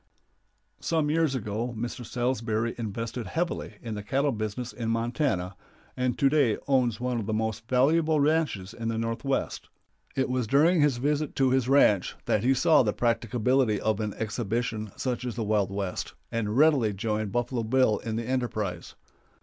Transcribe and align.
Some 0.79 1.11
years 1.11 1.35
ago 1.35 1.75
Mr. 1.77 2.03
Salsbury 2.03 2.73
invested 2.75 3.27
heavily 3.27 3.75
in 3.83 3.93
the 3.93 4.01
cattle 4.01 4.31
business 4.31 4.73
in 4.73 4.89
Montana, 4.89 5.55
and 5.95 6.17
to 6.17 6.27
day 6.27 6.57
owns 6.67 6.99
one 6.99 7.19
of 7.19 7.27
the 7.27 7.35
most 7.35 7.67
valuable 7.67 8.19
ranches 8.19 8.73
in 8.73 8.87
the 8.87 8.97
Northwest. 8.97 9.69
It 10.15 10.27
was 10.27 10.47
during 10.47 10.81
his 10.81 10.97
visit 10.97 11.35
to 11.35 11.51
his 11.51 11.69
ranch 11.69 12.15
that 12.25 12.43
he 12.43 12.55
saw 12.55 12.81
the 12.81 12.93
practicability 12.93 13.79
of 13.79 13.99
an 13.99 14.15
exhibition 14.15 14.91
such 14.95 15.23
as 15.23 15.35
the 15.35 15.43
Wild 15.43 15.69
West, 15.71 16.15
and 16.31 16.57
readily 16.57 16.93
joined 16.93 17.31
Buffalo 17.31 17.61
Bill 17.61 17.99
in 17.99 18.15
the 18.15 18.25
enterprise. 18.25 18.95